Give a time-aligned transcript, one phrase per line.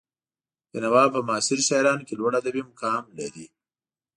[0.69, 3.45] بېنوا په معاصرو شاعرانو کې لوړ ادبي مقام لري.